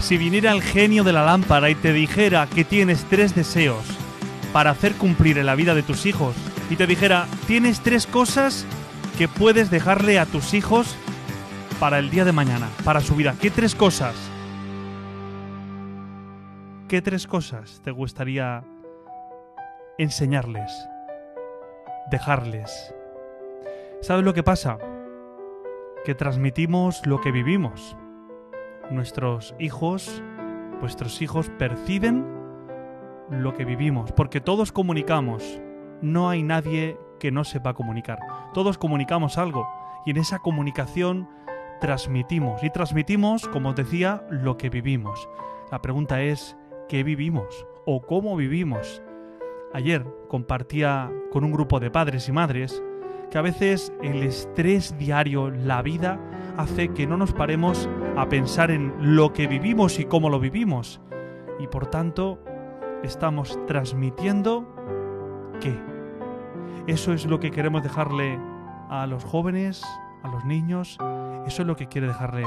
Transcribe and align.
Si 0.00 0.16
viniera 0.16 0.52
el 0.52 0.62
genio 0.62 1.04
de 1.04 1.12
la 1.12 1.24
lámpara 1.24 1.70
y 1.70 1.74
te 1.74 1.92
dijera 1.92 2.46
que 2.46 2.64
tienes 2.64 3.04
tres 3.04 3.34
deseos 3.34 3.84
para 4.52 4.70
hacer 4.70 4.94
cumplir 4.94 5.38
en 5.38 5.46
la 5.46 5.54
vida 5.54 5.74
de 5.74 5.82
tus 5.82 6.06
hijos, 6.06 6.34
y 6.70 6.76
te 6.76 6.86
dijera, 6.86 7.26
tienes 7.46 7.80
tres 7.80 8.06
cosas 8.06 8.64
que 9.18 9.28
puedes 9.28 9.70
dejarle 9.70 10.18
a 10.18 10.26
tus 10.26 10.54
hijos 10.54 10.96
para 11.78 11.98
el 11.98 12.10
día 12.10 12.24
de 12.24 12.32
mañana, 12.32 12.68
para 12.84 13.00
su 13.00 13.14
vida. 13.14 13.34
¿Qué 13.40 13.50
tres 13.50 13.74
cosas? 13.74 14.14
¿Qué 16.88 17.02
tres 17.02 17.26
cosas 17.26 17.80
te 17.84 17.90
gustaría 17.90 18.64
enseñarles? 19.98 20.72
Dejarles. 22.10 22.94
¿Sabes 24.00 24.24
lo 24.24 24.32
que 24.32 24.42
pasa? 24.42 24.78
Que 26.04 26.14
transmitimos 26.14 27.04
lo 27.04 27.20
que 27.20 27.32
vivimos. 27.32 27.96
Nuestros 28.90 29.54
hijos, 29.58 30.22
vuestros 30.80 31.22
hijos 31.22 31.50
perciben 31.58 32.26
lo 33.30 33.54
que 33.54 33.64
vivimos, 33.64 34.12
porque 34.12 34.40
todos 34.40 34.72
comunicamos. 34.72 35.60
No 36.02 36.28
hay 36.28 36.42
nadie 36.42 36.98
que 37.20 37.30
no 37.30 37.44
sepa 37.44 37.74
comunicar. 37.74 38.18
Todos 38.52 38.78
comunicamos 38.78 39.38
algo 39.38 39.68
y 40.04 40.10
en 40.10 40.16
esa 40.16 40.40
comunicación 40.40 41.28
transmitimos. 41.80 42.62
Y 42.62 42.70
transmitimos, 42.70 43.48
como 43.48 43.70
os 43.70 43.76
decía, 43.76 44.24
lo 44.30 44.56
que 44.56 44.70
vivimos. 44.70 45.28
La 45.70 45.80
pregunta 45.80 46.22
es, 46.22 46.56
¿qué 46.88 47.04
vivimos? 47.04 47.66
¿O 47.86 48.02
cómo 48.02 48.36
vivimos? 48.36 49.02
Ayer 49.72 50.04
compartía 50.28 51.12
con 51.30 51.44
un 51.44 51.52
grupo 51.52 51.78
de 51.78 51.90
padres 51.90 52.28
y 52.28 52.32
madres 52.32 52.82
que 53.30 53.38
a 53.38 53.42
veces 53.42 53.92
el 54.02 54.24
estrés 54.24 54.98
diario, 54.98 55.50
la 55.50 55.82
vida, 55.82 56.18
hace 56.60 56.92
que 56.92 57.06
no 57.06 57.16
nos 57.16 57.32
paremos 57.32 57.88
a 58.16 58.28
pensar 58.28 58.70
en 58.70 59.16
lo 59.16 59.32
que 59.32 59.46
vivimos 59.46 59.98
y 59.98 60.04
cómo 60.04 60.28
lo 60.28 60.38
vivimos. 60.38 61.00
Y 61.58 61.66
por 61.66 61.86
tanto, 61.86 62.42
estamos 63.02 63.58
transmitiendo 63.66 64.66
qué. 65.60 65.78
Eso 66.86 67.12
es 67.12 67.26
lo 67.26 67.40
que 67.40 67.50
queremos 67.50 67.82
dejarle 67.82 68.38
a 68.88 69.06
los 69.06 69.24
jóvenes, 69.24 69.82
a 70.22 70.28
los 70.28 70.44
niños. 70.44 70.98
Eso 71.46 71.62
es 71.62 71.68
lo 71.68 71.76
que 71.76 71.88
quiere 71.88 72.06
dejarle 72.06 72.44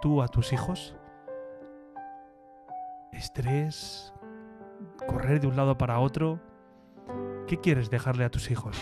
tú 0.00 0.22
a 0.22 0.28
tus 0.28 0.52
hijos. 0.52 0.96
Estrés, 3.12 4.14
correr 5.06 5.40
de 5.40 5.46
un 5.46 5.56
lado 5.56 5.76
para 5.76 5.98
otro. 5.98 6.40
¿Qué 7.46 7.58
quieres 7.58 7.90
dejarle 7.90 8.24
a 8.24 8.30
tus 8.30 8.50
hijos? 8.50 8.76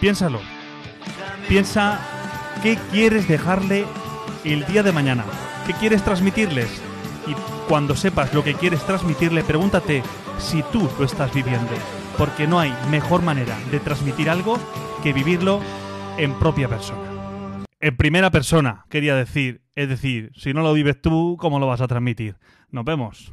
Piénsalo. 0.00 0.38
Piensa 1.48 2.15
qué 2.66 2.76
quieres 2.90 3.28
dejarle 3.28 3.84
el 4.42 4.66
día 4.66 4.82
de 4.82 4.90
mañana. 4.90 5.24
¿Qué 5.68 5.72
quieres 5.74 6.02
transmitirles? 6.02 6.82
Y 7.28 7.32
cuando 7.68 7.94
sepas 7.94 8.34
lo 8.34 8.42
que 8.42 8.54
quieres 8.54 8.84
transmitirle, 8.84 9.44
pregúntate 9.44 10.02
si 10.38 10.64
tú 10.72 10.90
lo 10.98 11.04
estás 11.04 11.32
viviendo. 11.32 11.70
Porque 12.18 12.48
no 12.48 12.58
hay 12.58 12.74
mejor 12.90 13.22
manera 13.22 13.56
de 13.70 13.78
transmitir 13.78 14.28
algo 14.28 14.58
que 15.00 15.12
vivirlo 15.12 15.60
en 16.18 16.36
propia 16.40 16.68
persona. 16.68 17.08
En 17.78 17.96
primera 17.96 18.32
persona, 18.32 18.84
quería 18.88 19.14
decir. 19.14 19.62
Es 19.76 19.88
decir, 19.88 20.32
si 20.34 20.52
no 20.52 20.62
lo 20.62 20.72
vives 20.72 21.00
tú, 21.00 21.36
¿cómo 21.38 21.60
lo 21.60 21.68
vas 21.68 21.82
a 21.82 21.86
transmitir? 21.86 22.36
Nos 22.72 22.84
vemos. 22.84 23.32